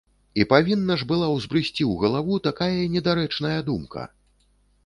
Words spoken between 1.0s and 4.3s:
ж была ўзбрысці ў галаву такая недарэчная думка!